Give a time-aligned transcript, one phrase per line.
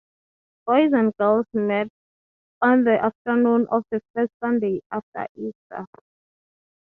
[0.65, 1.87] Boys and girls met
[2.59, 5.85] on the afternoon of the first Sunday after Easter.